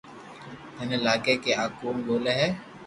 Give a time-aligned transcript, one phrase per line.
[0.75, 2.47] ٿني لاگي ڪي آ ڪوڻ ٻولي ھي